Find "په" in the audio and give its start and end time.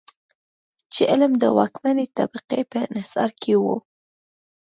2.71-2.77